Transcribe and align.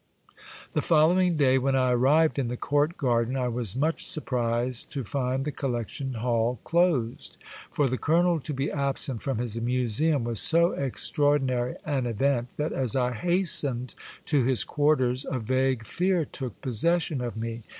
The 0.73 0.81
following 0.81 1.37
day, 1.37 1.59
when 1.59 1.75
I 1.75 1.91
arrived 1.91 2.39
in 2.39 2.47
the 2.47 2.57
court. 2.57 2.97
garden 2.97 3.35
I 3.37 3.49
was 3.49 3.75
much 3.75 4.03
surprised 4.03 4.91
to 4.93 5.03
find 5.03 5.45
the 5.45 5.51
collection 5.51 6.13
hall 6.13 6.59
closed. 6.63 7.37
For 7.69 7.87
the 7.87 7.99
colonel 7.99 8.39
to 8.39 8.51
be 8.51 8.71
absent 8.71 9.21
from 9.21 9.37
his 9.37 9.61
museum 9.61 10.23
was 10.23 10.39
so 10.39 10.71
extraordinary 10.71 11.75
an 11.85 12.07
event 12.07 12.49
that 12.57 12.73
as 12.73 12.95
I 12.95 13.11
hastened 13.13 13.93
to 14.25 14.43
his 14.43 14.63
quarters 14.63 15.23
a 15.29 15.37
vague 15.37 15.85
fear 15.85 16.25
took 16.25 16.59
posses 16.63 17.03
sion 17.03 17.21
of 17.21 17.37
me. 17.37 17.61